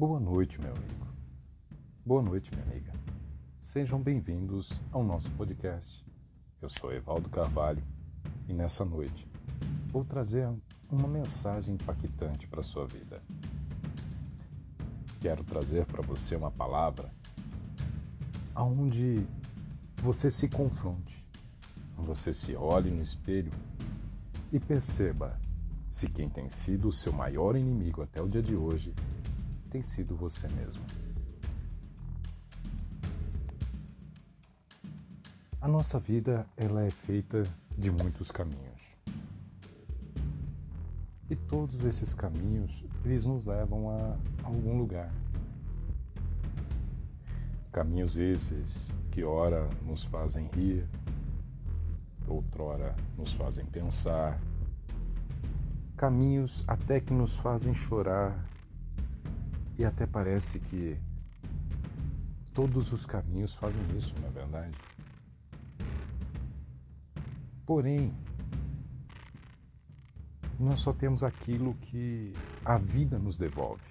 Boa 0.00 0.18
noite, 0.18 0.58
meu 0.58 0.70
amigo. 0.70 1.06
Boa 2.06 2.22
noite, 2.22 2.50
minha 2.54 2.64
amiga. 2.64 2.90
Sejam 3.60 4.00
bem-vindos 4.00 4.80
ao 4.90 5.04
nosso 5.04 5.30
podcast. 5.32 6.02
Eu 6.58 6.70
sou 6.70 6.90
Evaldo 6.90 7.28
Carvalho 7.28 7.82
e 8.48 8.54
nessa 8.54 8.82
noite 8.82 9.28
vou 9.88 10.02
trazer 10.02 10.48
uma 10.90 11.06
mensagem 11.06 11.74
impactante 11.74 12.48
para 12.48 12.60
a 12.60 12.62
sua 12.62 12.86
vida. 12.86 13.22
Quero 15.20 15.44
trazer 15.44 15.84
para 15.84 16.00
você 16.00 16.34
uma 16.34 16.50
palavra 16.50 17.12
aonde 18.54 19.26
você 19.96 20.30
se 20.30 20.48
confronte, 20.48 21.26
você 21.98 22.32
se 22.32 22.56
olhe 22.56 22.90
no 22.90 23.02
espelho 23.02 23.52
e 24.50 24.58
perceba 24.58 25.38
se 25.90 26.08
quem 26.08 26.30
tem 26.30 26.48
sido 26.48 26.88
o 26.88 26.92
seu 26.92 27.12
maior 27.12 27.54
inimigo 27.54 28.00
até 28.00 28.22
o 28.22 28.26
dia 28.26 28.40
de 28.40 28.56
hoje 28.56 28.94
tem 29.70 29.82
sido 29.82 30.16
você 30.16 30.48
mesmo. 30.48 30.82
A 35.60 35.68
nossa 35.68 35.98
vida 35.98 36.44
ela 36.56 36.82
é 36.82 36.90
feita 36.90 37.44
de 37.78 37.90
muitos 37.90 38.30
caminhos. 38.30 38.80
E 41.28 41.36
todos 41.36 41.84
esses 41.84 42.12
caminhos, 42.12 42.84
eles 43.04 43.24
nos 43.24 43.44
levam 43.46 43.90
a 43.90 44.16
algum 44.42 44.76
lugar. 44.76 45.14
Caminhos 47.70 48.16
esses 48.16 48.98
que 49.12 49.22
ora 49.22 49.68
nos 49.82 50.02
fazem 50.02 50.48
rir, 50.48 50.88
outrora 52.26 52.96
nos 53.16 53.32
fazem 53.32 53.64
pensar, 53.64 54.40
caminhos 55.96 56.64
até 56.66 56.98
que 57.00 57.12
nos 57.12 57.36
fazem 57.36 57.72
chorar, 57.72 58.44
e 59.80 59.84
até 59.86 60.06
parece 60.06 60.60
que 60.60 61.00
todos 62.52 62.92
os 62.92 63.06
caminhos 63.06 63.54
fazem 63.54 63.80
isso, 63.96 64.14
não 64.20 64.28
é 64.28 64.30
verdade? 64.30 64.76
Porém, 67.64 68.12
nós 70.58 70.80
só 70.80 70.92
temos 70.92 71.22
aquilo 71.22 71.72
que 71.76 72.34
a 72.62 72.76
vida 72.76 73.18
nos 73.18 73.38
devolve. 73.38 73.88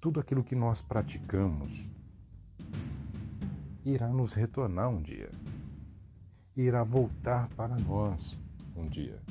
Tudo 0.00 0.18
aquilo 0.18 0.42
que 0.42 0.56
nós 0.56 0.82
praticamos 0.82 1.88
irá 3.84 4.08
nos 4.08 4.32
retornar 4.32 4.88
um 4.88 5.00
dia, 5.00 5.30
irá 6.56 6.82
voltar 6.82 7.48
para 7.50 7.76
nós 7.76 8.42
um 8.74 8.88
dia. 8.88 9.22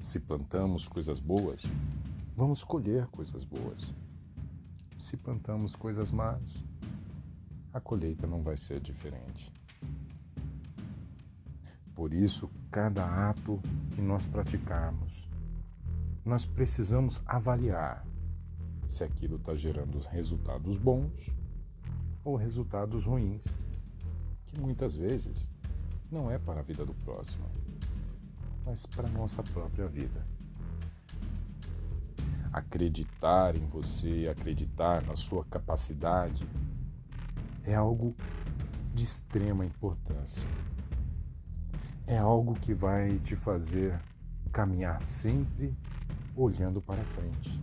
Se 0.00 0.18
plantamos 0.18 0.88
coisas 0.88 1.20
boas, 1.20 1.70
vamos 2.38 2.62
colher 2.62 3.08
coisas 3.08 3.42
boas. 3.42 3.92
Se 4.96 5.16
plantamos 5.16 5.74
coisas 5.74 6.12
más, 6.12 6.64
a 7.72 7.80
colheita 7.80 8.28
não 8.28 8.44
vai 8.44 8.56
ser 8.56 8.78
diferente. 8.78 9.52
Por 11.96 12.14
isso, 12.14 12.48
cada 12.70 13.28
ato 13.28 13.60
que 13.90 14.00
nós 14.00 14.24
praticarmos, 14.24 15.28
nós 16.24 16.44
precisamos 16.44 17.20
avaliar 17.26 18.06
se 18.86 19.02
aquilo 19.02 19.34
está 19.34 19.56
gerando 19.56 19.98
resultados 19.98 20.78
bons 20.78 21.34
ou 22.22 22.36
resultados 22.36 23.04
ruins, 23.04 23.46
que 24.46 24.60
muitas 24.60 24.94
vezes 24.94 25.50
não 26.08 26.30
é 26.30 26.38
para 26.38 26.60
a 26.60 26.62
vida 26.62 26.86
do 26.86 26.94
próximo, 26.94 27.48
mas 28.64 28.86
para 28.86 29.08
a 29.08 29.10
nossa 29.10 29.42
própria 29.42 29.88
vida. 29.88 30.37
Acreditar 32.58 33.56
em 33.56 33.66
você, 33.66 34.28
acreditar 34.30 35.02
na 35.02 35.16
sua 35.16 35.44
capacidade 35.44 36.46
é 37.64 37.74
algo 37.74 38.14
de 38.94 39.04
extrema 39.04 39.64
importância 39.64 40.48
é 42.08 42.16
algo 42.16 42.54
que 42.54 42.72
vai 42.72 43.18
te 43.18 43.36
fazer 43.36 44.00
caminhar 44.50 44.98
sempre 45.02 45.76
olhando 46.34 46.80
para 46.80 47.04
frente. 47.04 47.62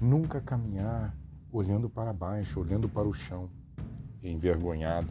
Nunca 0.00 0.40
caminhar 0.40 1.16
olhando 1.52 1.88
para 1.88 2.12
baixo, 2.12 2.58
olhando 2.58 2.88
para 2.88 3.06
o 3.06 3.14
chão, 3.14 3.48
envergonhado. 4.20 5.08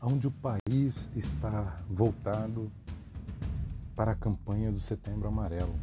Onde 0.00 0.26
o 0.26 0.30
país 0.30 1.10
está 1.14 1.76
voltado 1.86 2.72
para 3.94 4.12
a 4.12 4.14
campanha 4.14 4.72
do 4.72 4.80
Setembro 4.80 5.28
Amarelo, 5.28 5.78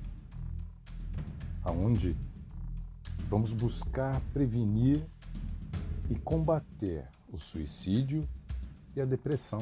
aonde 1.63 2.15
vamos 3.29 3.53
buscar 3.53 4.19
prevenir 4.33 5.05
e 6.09 6.15
combater 6.15 7.07
o 7.31 7.37
suicídio 7.37 8.27
e 8.95 9.01
a 9.01 9.05
depressão, 9.05 9.59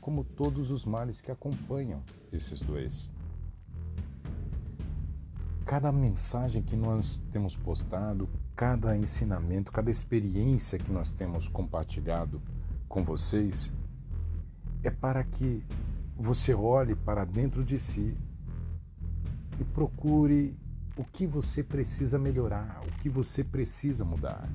como 0.00 0.24
todos 0.24 0.70
os 0.70 0.84
males 0.84 1.20
que 1.20 1.30
acompanham 1.30 2.02
esses 2.32 2.60
dois. 2.62 3.12
Cada 5.66 5.90
mensagem 5.90 6.62
que 6.62 6.76
nós 6.76 7.18
temos 7.30 7.56
postado, 7.56 8.28
cada 8.54 8.96
ensinamento, 8.96 9.72
cada 9.72 9.90
experiência 9.90 10.78
que 10.78 10.90
nós 10.90 11.10
temos 11.10 11.48
compartilhado 11.48 12.40
com 12.88 13.02
vocês 13.02 13.72
é 14.82 14.90
para 14.90 15.24
que 15.24 15.64
você 16.16 16.54
olhe 16.54 16.94
para 16.94 17.24
dentro 17.24 17.64
de 17.64 17.78
si 17.78 18.16
e 19.58 19.64
procure 19.64 20.56
o 20.96 21.04
que 21.04 21.26
você 21.26 21.62
precisa 21.62 22.18
melhorar, 22.18 22.80
o 22.86 22.92
que 22.98 23.08
você 23.08 23.42
precisa 23.42 24.04
mudar. 24.04 24.48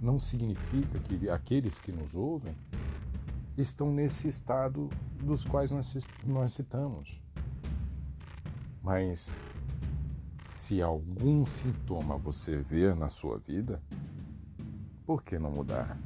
Não 0.00 0.18
significa 0.18 0.98
que 1.00 1.28
aqueles 1.28 1.78
que 1.78 1.92
nos 1.92 2.14
ouvem 2.14 2.54
estão 3.56 3.92
nesse 3.92 4.28
estado 4.28 4.88
dos 5.20 5.44
quais 5.44 5.70
nós, 5.70 6.52
citamos. 6.52 7.20
Mas 8.82 9.32
se 10.46 10.80
algum 10.80 11.44
sintoma 11.44 12.16
você 12.16 12.56
ver 12.56 12.94
na 12.94 13.08
sua 13.08 13.38
vida, 13.38 13.80
por 15.04 15.22
que 15.22 15.38
não 15.38 15.50
mudar? 15.50 15.98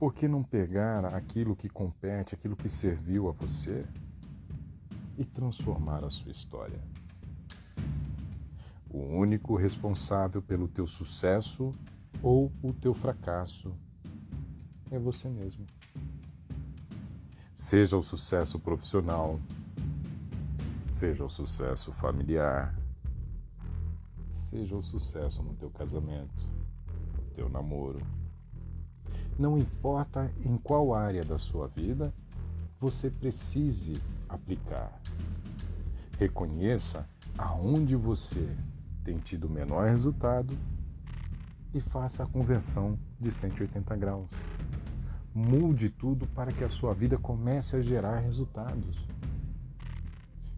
Por 0.00 0.14
que 0.14 0.26
não 0.26 0.42
pegar 0.42 1.14
aquilo 1.14 1.54
que 1.54 1.68
compete, 1.68 2.34
aquilo 2.34 2.56
que 2.56 2.70
serviu 2.70 3.28
a 3.28 3.32
você 3.32 3.86
e 5.18 5.26
transformar 5.26 6.02
a 6.02 6.08
sua 6.08 6.30
história? 6.30 6.82
O 8.88 8.96
único 8.96 9.56
responsável 9.56 10.40
pelo 10.40 10.66
teu 10.66 10.86
sucesso 10.86 11.74
ou 12.22 12.50
o 12.62 12.72
teu 12.72 12.94
fracasso 12.94 13.74
é 14.90 14.98
você 14.98 15.28
mesmo. 15.28 15.66
Seja 17.54 17.94
o 17.94 18.02
sucesso 18.02 18.58
profissional, 18.58 19.38
seja 20.88 21.26
o 21.26 21.28
sucesso 21.28 21.92
familiar, 21.92 22.74
seja 24.30 24.74
o 24.74 24.80
sucesso 24.80 25.42
no 25.42 25.52
teu 25.52 25.68
casamento, 25.68 26.48
no 27.18 27.34
teu 27.34 27.50
namoro. 27.50 28.00
Não 29.40 29.56
importa 29.56 30.30
em 30.44 30.58
qual 30.58 30.92
área 30.92 31.24
da 31.24 31.38
sua 31.38 31.66
vida 31.66 32.12
você 32.78 33.08
precise 33.08 33.98
aplicar. 34.28 35.00
Reconheça 36.18 37.08
aonde 37.38 37.96
você 37.96 38.54
tem 39.02 39.18
tido 39.18 39.48
menor 39.48 39.88
resultado 39.88 40.54
e 41.72 41.80
faça 41.80 42.22
a 42.22 42.26
conversão 42.26 42.98
de 43.18 43.32
180 43.32 43.96
graus. 43.96 44.30
Mude 45.34 45.88
tudo 45.88 46.26
para 46.26 46.52
que 46.52 46.62
a 46.62 46.68
sua 46.68 46.92
vida 46.92 47.16
comece 47.16 47.76
a 47.76 47.82
gerar 47.82 48.18
resultados. 48.18 49.08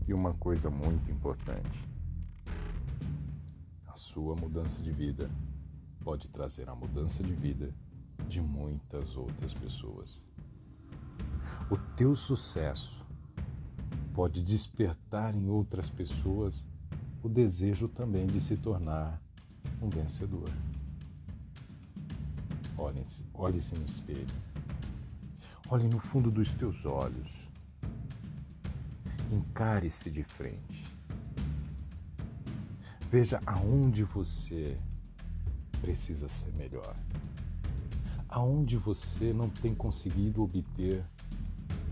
E 0.09 0.13
uma 0.13 0.35
coisa 0.35 0.69
muito 0.71 1.09
importante: 1.09 1.89
a 3.87 3.95
sua 3.95 4.35
mudança 4.35 4.83
de 4.83 4.91
vida 4.91 5.31
pode 6.03 6.27
trazer 6.27 6.69
a 6.69 6.75
mudança 6.75 7.23
de 7.23 7.33
vida 7.33 7.73
de 8.33 8.41
muitas 8.41 9.17
outras 9.17 9.53
pessoas. 9.53 10.27
O 11.71 11.77
teu 11.97 12.17
sucesso 12.17 13.05
pode 14.15 14.43
despertar 14.43 15.35
em 15.35 15.49
outras 15.49 15.89
pessoas 15.91 16.67
o 17.23 17.29
desejo 17.29 17.89
também 17.89 18.27
de 18.27 18.41
se 18.41 18.57
tornar 18.57 19.21
um 19.81 19.89
vencedor. 19.89 20.49
Olhe-se 22.77 23.25
olhe 23.35 23.61
no 23.79 23.87
espelho 23.87 24.53
Olhe 25.69 25.89
no 25.89 25.99
fundo 25.99 26.31
dos 26.31 26.51
teus 26.51 26.85
olhos. 26.85 27.49
Encare-se 29.33 30.11
de 30.11 30.23
frente. 30.23 30.87
Veja 33.11 33.41
aonde 33.47 34.05
você 34.05 34.79
precisa 35.81 36.29
ser 36.29 36.53
melhor. 36.53 36.95
Aonde 38.35 38.79
você 38.79 39.31
não 39.31 39.51
tem 39.51 39.75
conseguido 39.75 40.43
obter 40.43 41.05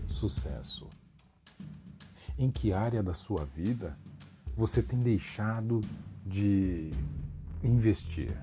sucesso. 0.07 0.89
Em 2.35 2.49
que 2.49 2.73
área 2.73 3.03
da 3.03 3.13
sua 3.13 3.45
vida 3.45 3.95
você 4.57 4.81
tem 4.81 4.99
deixado 4.99 5.81
de 6.25 6.89
investir? 7.63 8.35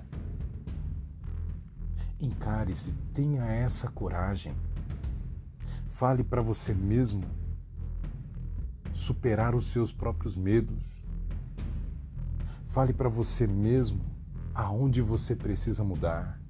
Encare-se, 2.21 2.93
tenha 3.13 3.45
essa 3.45 3.91
coragem. 3.91 4.55
Fale 5.91 6.23
para 6.23 6.41
você 6.41 6.73
mesmo 6.73 7.25
superar 8.95 9.57
os 9.57 9.67
seus 9.67 9.93
próprios 9.93 10.37
medos. 10.37 10.79
Fale 12.69 12.93
para 12.93 13.09
você 13.09 13.45
mesmo 13.45 14.01
aonde 14.55 15.03
você 15.03 15.35
precisa 15.35 15.83
mudar. 15.83 16.41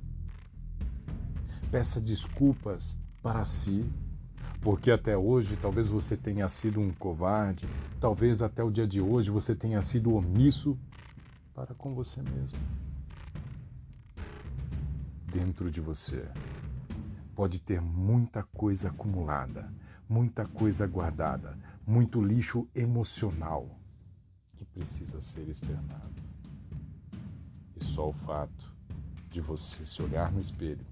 Peça 1.71 2.01
desculpas 2.01 2.97
para 3.23 3.45
si, 3.45 3.85
porque 4.63 4.91
até 4.91 5.17
hoje 5.19 5.55
talvez 5.61 5.87
você 5.87 6.17
tenha 6.17 6.49
sido 6.49 6.81
um 6.81 6.91
covarde, 6.93 7.69
talvez 8.01 8.41
até 8.41 8.63
o 8.63 8.71
dia 8.71 8.87
de 8.87 9.03
hoje 9.03 9.31
você 9.31 9.55
tenha 9.55 9.83
sido 9.83 10.15
omisso 10.15 10.79
para 11.55 11.75
com 11.75 11.95
você 11.95 12.23
mesmo. 12.23 12.59
Dentro 15.27 15.71
de 15.71 15.81
você 15.81 16.27
pode 17.35 17.59
ter 17.59 17.83
muita 17.83 18.43
coisa 18.43 18.89
acumulada, 18.89 19.71
muita 20.09 20.47
coisa 20.47 20.87
guardada, 20.87 21.59
muito 21.87 22.23
lixo 22.23 22.67
emocional 22.75 23.79
que 24.57 24.65
precisa 24.65 25.21
ser 25.21 25.47
externado. 25.49 26.23
E 27.77 27.85
só 27.85 28.09
o 28.09 28.13
fato 28.13 28.75
de 29.29 29.43
você 29.43 29.85
se 29.85 30.03
olhar 30.03 30.33
no 30.33 30.41
espelho, 30.41 30.85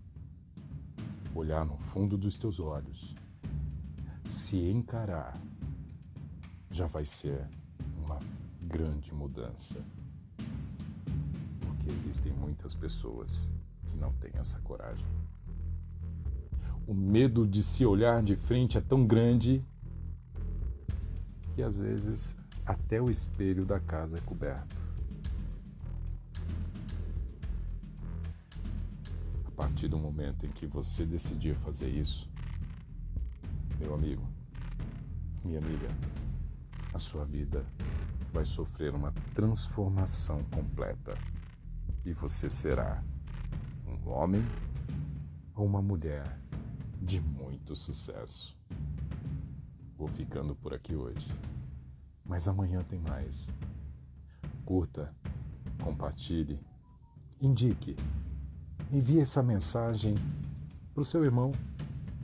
olhar 1.36 1.64
no 1.64 1.76
fundo 1.76 2.16
dos 2.16 2.36
teus 2.38 2.58
olhos, 2.60 3.14
se 4.24 4.58
encarar, 4.70 5.38
já 6.70 6.86
vai 6.86 7.04
ser 7.04 7.48
uma 8.04 8.18
grande 8.62 9.12
mudança. 9.14 9.76
Porque 11.60 11.90
existem 11.90 12.32
muitas 12.32 12.74
pessoas 12.74 13.50
que 13.86 13.96
não 13.96 14.12
têm 14.14 14.32
essa 14.34 14.58
coragem. 14.60 15.06
O 16.86 16.94
medo 16.94 17.46
de 17.46 17.62
se 17.62 17.84
olhar 17.84 18.22
de 18.22 18.36
frente 18.36 18.78
é 18.78 18.80
tão 18.80 19.06
grande 19.06 19.64
que 21.54 21.62
às 21.62 21.78
vezes 21.78 22.36
até 22.64 23.00
o 23.00 23.10
espelho 23.10 23.64
da 23.64 23.80
casa 23.80 24.18
é 24.18 24.20
coberto. 24.20 24.85
Partir 29.66 29.88
do 29.88 29.98
momento 29.98 30.46
em 30.46 30.48
que 30.48 30.64
você 30.64 31.04
decidir 31.04 31.56
fazer 31.56 31.88
isso, 31.88 32.30
meu 33.80 33.94
amigo, 33.94 34.22
minha 35.44 35.58
amiga, 35.58 35.88
a 36.94 37.00
sua 37.00 37.24
vida 37.24 37.66
vai 38.32 38.44
sofrer 38.44 38.94
uma 38.94 39.12
transformação 39.34 40.44
completa 40.54 41.18
e 42.04 42.12
você 42.12 42.48
será 42.48 43.02
um 43.84 44.08
homem 44.08 44.40
ou 45.52 45.66
uma 45.66 45.82
mulher 45.82 46.38
de 47.02 47.20
muito 47.20 47.74
sucesso. 47.74 48.56
Vou 49.96 50.06
ficando 50.06 50.54
por 50.54 50.74
aqui 50.74 50.94
hoje, 50.94 51.28
mas 52.24 52.46
amanhã 52.46 52.84
tem 52.84 53.00
mais. 53.00 53.52
Curta, 54.64 55.12
compartilhe, 55.82 56.60
indique, 57.40 57.96
envie 58.92 59.20
essa 59.20 59.42
mensagem 59.42 60.14
para 60.94 61.02
o 61.02 61.04
seu 61.04 61.24
irmão, 61.24 61.52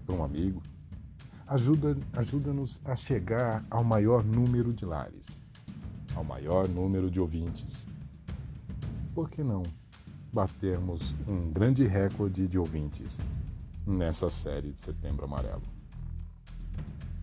para 0.06 0.16
um 0.16 0.24
amigo. 0.24 0.62
Ajuda-nos 1.46 2.02
ajuda 2.14 2.52
a 2.84 2.96
chegar 2.96 3.64
ao 3.70 3.84
maior 3.84 4.24
número 4.24 4.72
de 4.72 4.84
lares, 4.84 5.26
ao 6.14 6.24
maior 6.24 6.68
número 6.68 7.10
de 7.10 7.20
ouvintes. 7.20 7.86
Por 9.14 9.28
que 9.28 9.42
não 9.42 9.62
batermos 10.32 11.14
um 11.28 11.50
grande 11.52 11.86
recorde 11.86 12.48
de 12.48 12.58
ouvintes 12.58 13.20
nessa 13.86 14.30
série 14.30 14.72
de 14.72 14.80
Setembro 14.80 15.24
Amarelo? 15.24 15.62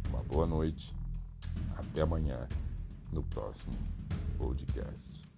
Uma 0.09 0.21
boa 0.24 0.45
noite. 0.45 0.95
Até 1.75 2.01
amanhã 2.01 2.47
no 3.12 3.24
próximo 3.24 3.74
podcast. 4.38 5.29